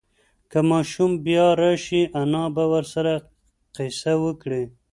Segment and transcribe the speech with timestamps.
[0.51, 3.13] که ماشوم بیا راشي، انا به ورسره
[3.75, 4.63] قصه وکړي.